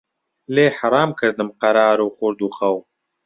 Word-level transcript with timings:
لێی 0.53 0.71
حەرام 0.77 1.11
کردم 1.19 1.49
قەرار 1.61 1.99
و 2.01 2.13
خورد 2.17 2.39
و 2.41 2.49
خەو 2.57 2.77